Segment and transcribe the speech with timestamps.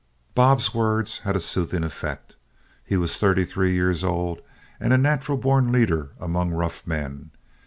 [0.33, 2.35] Bob's words had a soothing effect.
[2.83, 4.41] He was thirty three years old
[4.79, 7.29] and a natural born leader among rough men.